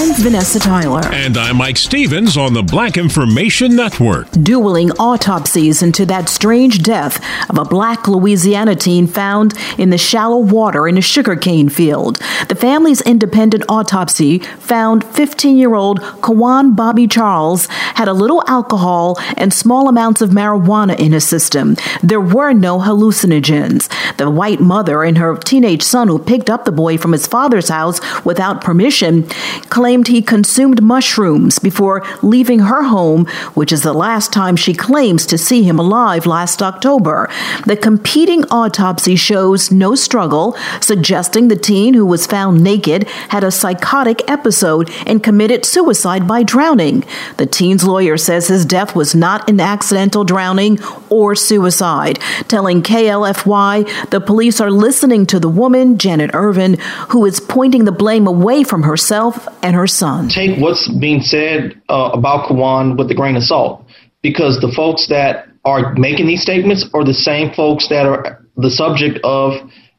[0.00, 1.04] I'm Vanessa Tyler.
[1.06, 4.30] And I'm Mike Stevens on the Black Information Network.
[4.30, 7.20] Dueling autopsies into that strange death
[7.50, 12.18] of a black Louisiana teen found in the shallow water in a sugarcane field.
[12.48, 19.18] The family's independent autopsy found 15 year old Quawan Bobby Charles had a little alcohol
[19.36, 21.76] and small amounts of marijuana in his system.
[22.04, 23.88] There were no hallucinogens.
[24.16, 27.68] The white mother and her teenage son, who picked up the boy from his father's
[27.68, 29.24] house without permission,
[29.70, 33.24] claimed he consumed mushrooms before leaving her home,
[33.54, 37.30] which is the last time she claims to see him alive last October.
[37.64, 43.50] The competing autopsy shows no struggle, suggesting the teen who was found naked had a
[43.50, 47.04] psychotic episode and committed suicide by drowning.
[47.38, 52.18] The teen's lawyer says his death was not an accidental drowning or suicide,
[52.48, 56.78] telling KLFY the police are listening to the woman, Janet Irvin,
[57.10, 60.28] who is pointing the blame away from herself and her son.
[60.28, 63.84] Take what's being said uh, about Quawan with a grain of salt,
[64.22, 68.70] because the folks that are making these statements are the same folks that are the
[68.70, 69.52] subject of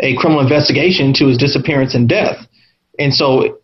[0.00, 2.46] a criminal investigation to his disappearance and death.
[2.98, 3.58] And so,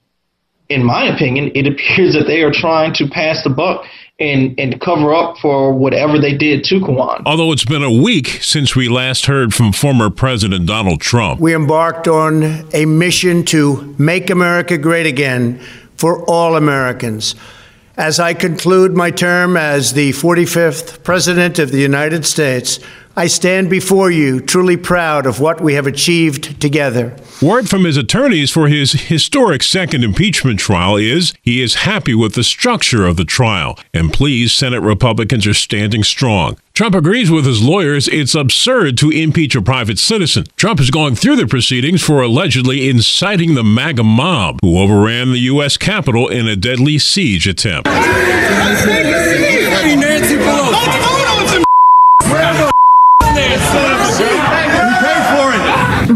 [0.69, 3.85] in my opinion, it appears that they are trying to pass the buck
[4.19, 7.23] and, and cover up for whatever they did to Quawan.
[7.25, 11.41] Although it's been a week since we last heard from former President Donald Trump.
[11.41, 15.61] We embarked on a mission to make America great again
[16.01, 17.35] for all Americans.
[17.95, 22.81] As I conclude my term as the 45th President of the United States,
[23.17, 27.17] I stand before you truly proud of what we have achieved together.
[27.43, 32.35] Word from his attorneys for his historic second impeachment trial is he is happy with
[32.35, 36.57] the structure of the trial and pleased Senate Republicans are standing strong.
[36.73, 40.47] Trump agrees with his lawyers it's absurd to impeach a private citizen.
[40.57, 45.41] Trump is going through the proceedings for allegedly inciting the MAGA mob who overran the
[45.41, 45.77] U.S.
[45.77, 47.89] Capitol in a deadly siege attempt.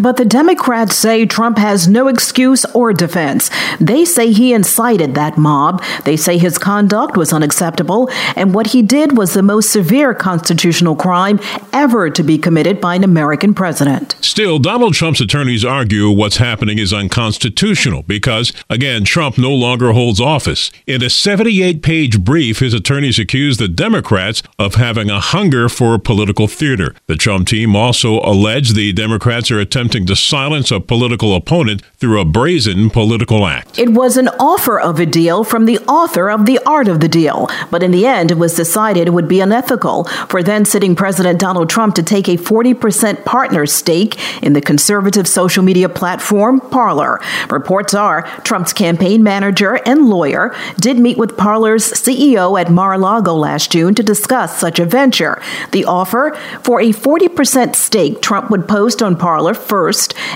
[0.04, 3.48] But the Democrats say Trump has no excuse or defense.
[3.81, 5.82] They say he incited that mob.
[6.04, 10.94] They say his conduct was unacceptable, and what he did was the most severe constitutional
[10.94, 11.41] crime
[11.72, 14.14] ever to be committed by an American president.
[14.20, 20.20] Still, Donald Trump's attorneys argue what's happening is unconstitutional because, again, Trump no longer holds
[20.20, 20.70] office.
[20.87, 25.98] In a 78 page brief, his attorneys accuse the Democrats of having a hunger for
[25.98, 26.94] political theater.
[27.06, 31.81] The Trump team also alleged the Democrats are attempting attempting to silence a political opponent
[31.99, 33.78] through a brazen political act.
[33.78, 37.09] It was an offer of a deal from the author of The Art of the
[37.09, 40.97] Deal, but in the end, it was decided it would be unethical for then sitting
[40.97, 46.61] President Donald Trump to take a 40% partner stake in the conservative social media platform
[46.61, 47.21] Parler.
[47.49, 52.99] Reports are Trump's campaign manager and lawyer did meet with Parler's CEO at Mar a
[52.99, 55.41] Lago last June to discuss such a venture.
[55.71, 59.83] The offer for a 40% stake Trump would post on Parler first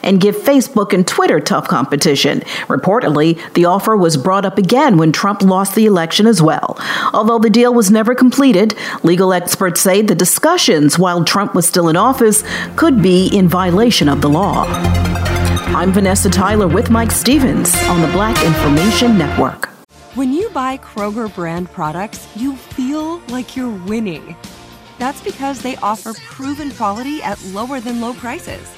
[0.03, 2.41] and give Facebook and Twitter tough competition.
[2.69, 6.79] Reportedly, the offer was brought up again when Trump lost the election as well.
[7.13, 11.89] Although the deal was never completed, legal experts say the discussions while Trump was still
[11.89, 12.45] in office
[12.77, 14.65] could be in violation of the law.
[15.75, 19.67] I'm Vanessa Tyler with Mike Stevens on the Black Information Network.
[20.15, 24.35] When you buy Kroger brand products, you feel like you're winning.
[24.99, 28.78] That's because they offer proven quality at lower than low prices.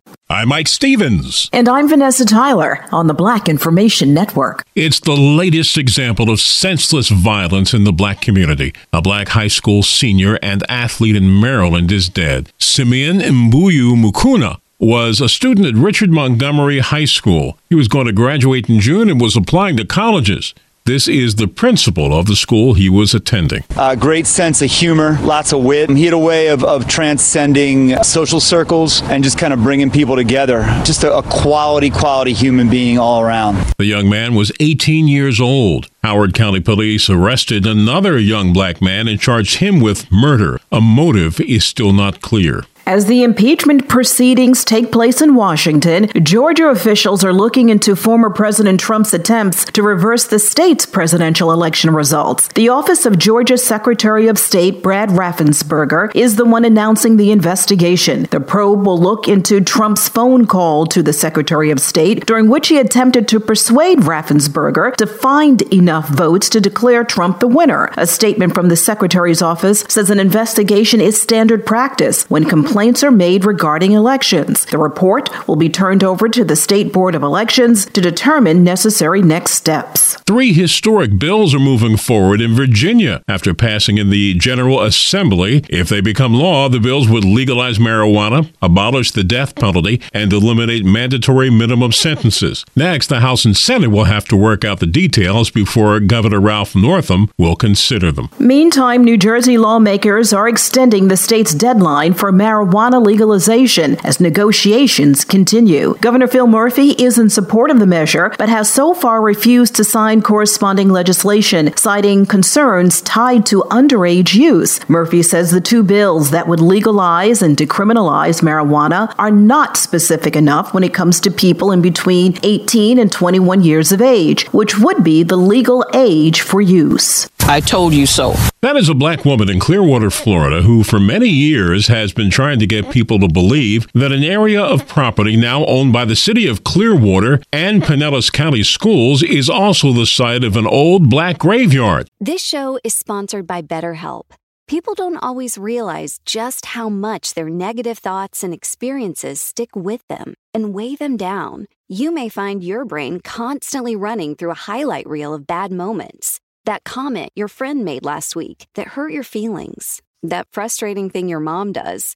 [0.31, 1.49] I'm Mike Stevens.
[1.51, 4.63] And I'm Vanessa Tyler on the Black Information Network.
[4.75, 8.73] It's the latest example of senseless violence in the black community.
[8.93, 12.49] A black high school senior and athlete in Maryland is dead.
[12.57, 17.57] Simeon Mbuyu Mukuna was a student at Richard Montgomery High School.
[17.67, 20.53] He was going to graduate in June and was applying to colleges.
[20.85, 23.63] This is the principal of the school he was attending.
[23.75, 25.91] Uh, great sense of humor, lots of wit.
[25.91, 30.15] He had a way of, of transcending social circles and just kind of bringing people
[30.15, 30.63] together.
[30.83, 33.57] Just a, a quality, quality human being all around.
[33.77, 35.87] The young man was 18 years old.
[36.03, 40.59] Howard County Police arrested another young black man and charged him with murder.
[40.71, 42.63] A motive is still not clear.
[42.91, 48.81] As the impeachment proceedings take place in Washington, Georgia officials are looking into former President
[48.81, 52.49] Trump's attempts to reverse the state's presidential election results.
[52.49, 58.23] The office of Georgia Secretary of State Brad Raffensperger is the one announcing the investigation.
[58.29, 62.67] The probe will look into Trump's phone call to the Secretary of State, during which
[62.67, 67.89] he attempted to persuade Raffensperger to find enough votes to declare Trump the winner.
[67.95, 73.11] A statement from the Secretary's office says an investigation is standard practice when complaints are
[73.11, 74.65] made regarding elections.
[74.65, 79.21] The report will be turned over to the State Board of Elections to determine necessary
[79.21, 80.15] next steps.
[80.25, 85.63] Three historic bills are moving forward in Virginia after passing in the General Assembly.
[85.69, 90.83] If they become law, the bills would legalize marijuana, abolish the death penalty, and eliminate
[90.83, 92.65] mandatory minimum sentences.
[92.75, 96.75] Next, the House and Senate will have to work out the details before Governor Ralph
[96.75, 98.29] Northam will consider them.
[98.39, 105.95] Meantime, New Jersey lawmakers are extending the state's deadline for marijuana legalization as negotiations continue.
[106.01, 109.83] Governor Phil Murphy is in support of the measure, but has so far refused to
[109.83, 114.79] sign corresponding legislation, citing concerns tied to underage use.
[114.89, 120.73] Murphy says the two bills that would legalize and decriminalize marijuana are not specific enough
[120.73, 125.03] when it comes to people in between 18 and 21 years of age, which would
[125.03, 127.29] be the legal age for use.
[127.43, 128.35] I told you so.
[128.61, 132.50] That is a black woman in Clearwater, Florida, who for many years has been trying
[132.59, 136.47] to get people to believe that an area of property now owned by the city
[136.47, 142.07] of Clearwater and Pinellas County Schools is also the site of an old black graveyard.
[142.19, 144.31] This show is sponsored by BetterHelp.
[144.67, 150.33] People don't always realize just how much their negative thoughts and experiences stick with them
[150.53, 151.65] and weigh them down.
[151.89, 156.39] You may find your brain constantly running through a highlight reel of bad moments.
[156.63, 160.01] That comment your friend made last week that hurt your feelings.
[160.23, 162.15] That frustrating thing your mom does.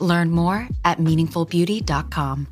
[0.00, 2.48] Learn more at meaningfulbeauty.com.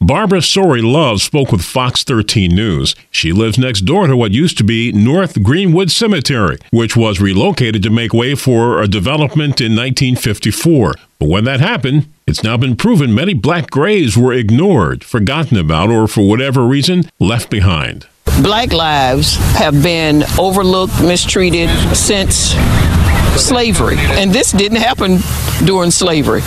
[0.00, 2.94] Barbara Sorey-Love spoke with Fox 13 News.
[3.10, 7.82] She lives next door to what used to be North Greenwood Cemetery, which was relocated
[7.82, 10.94] to make way for a development in 1954.
[11.18, 15.90] But when that happened, it's now been proven many black graves were ignored, forgotten about,
[15.90, 18.06] or for whatever reason, left behind.
[18.42, 22.54] Black lives have been overlooked, mistreated since
[23.36, 23.96] slavery.
[23.98, 25.18] And this didn't happen
[25.66, 26.42] during slavery.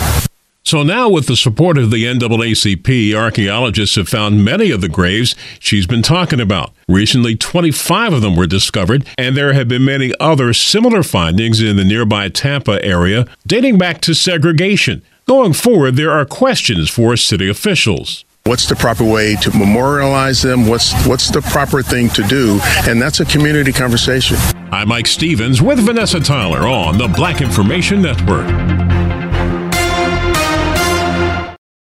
[0.64, 5.34] So now, with the support of the NAACP, archaeologists have found many of the graves
[5.58, 6.72] she's been talking about.
[6.88, 11.76] Recently, 25 of them were discovered, and there have been many other similar findings in
[11.76, 15.02] the nearby Tampa area dating back to segregation.
[15.26, 18.24] Going forward, there are questions for city officials.
[18.44, 20.66] What's the proper way to memorialize them?
[20.66, 22.58] What's what's the proper thing to do?
[22.88, 24.36] And that's a community conversation.
[24.72, 28.48] I'm Mike Stevens with Vanessa Tyler on the Black Information Network.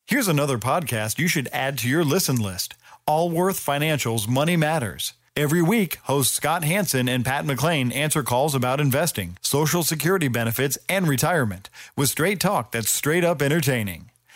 [0.09, 2.75] Here's another podcast you should add to your listen list.
[3.07, 5.13] Allworth Financial's Money Matters.
[5.37, 10.77] Every week, hosts Scott Hanson and Pat McClain answer calls about investing, social security benefits,
[10.89, 14.10] and retirement with straight talk that's straight up entertaining.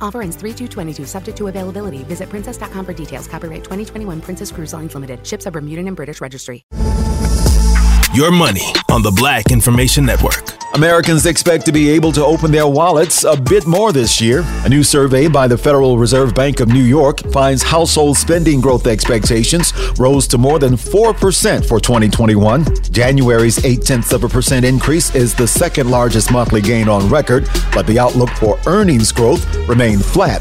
[0.00, 2.04] Offer ends 3 22 subject to availability.
[2.04, 3.26] Visit princess.com for details.
[3.26, 5.26] Copyright 2021 Princess Cruise Lines Limited.
[5.26, 6.64] Ships are Bermudan and British Registry.
[8.14, 10.52] Your money on the Black Information Network.
[10.76, 14.44] Americans expect to be able to open their wallets a bit more this year.
[14.64, 18.86] A new survey by the Federal Reserve Bank of New York finds household spending growth
[18.86, 22.64] expectations rose to more than 4% for 2021.
[22.92, 27.48] January's 8 tenths of a percent increase is the second largest monthly gain on record,
[27.72, 30.40] but the outlook for earnings growth remained flat.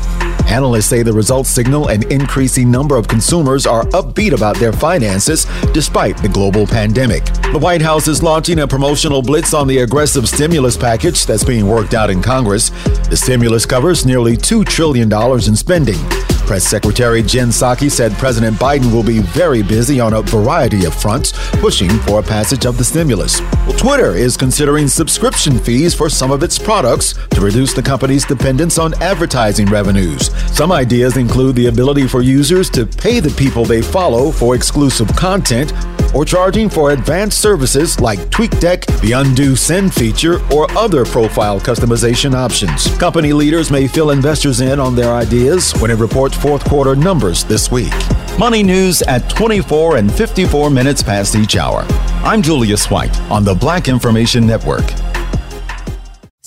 [0.54, 5.48] Analysts say the results signal an increasing number of consumers are upbeat about their finances
[5.74, 7.26] despite the global pandemic.
[7.52, 11.68] The White House is launching a promotional blitz on the aggressive stimulus package that's being
[11.68, 12.70] worked out in Congress.
[13.10, 16.23] The stimulus covers nearly $2 trillion in spending.
[16.46, 20.94] Press Secretary Jen Psaki said President Biden will be very busy on a variety of
[20.94, 23.40] fronts, pushing for a passage of the stimulus.
[23.42, 28.26] Well, Twitter is considering subscription fees for some of its products to reduce the company's
[28.26, 30.34] dependence on advertising revenues.
[30.56, 35.08] Some ideas include the ability for users to pay the people they follow for exclusive
[35.16, 35.72] content
[36.14, 42.34] or charging for advanced services like TweetDeck, the Undo Send feature, or other profile customization
[42.34, 42.96] options.
[42.98, 47.44] Company leaders may fill investors in on their ideas when it reports fourth quarter numbers
[47.44, 47.94] this week.
[48.38, 51.86] Money news at 24 and 54 minutes past each hour.
[52.24, 54.84] I'm Julius White on the Black Information Network.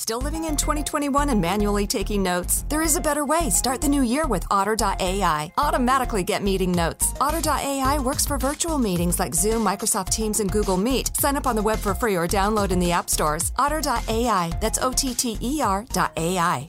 [0.06, 2.64] Still living in 2021 and manually taking notes?
[2.68, 3.50] There is a better way.
[3.50, 5.52] Start the new year with Otter.ai.
[5.58, 7.12] Automatically get meeting notes.
[7.20, 11.16] Otter.ai works for virtual meetings like Zoom, Microsoft Teams, and Google Meet.
[11.16, 13.50] Sign up on the web for free or download in the app stores.
[13.58, 14.52] Otter.ai.
[14.60, 16.68] That's O T T E R.ai.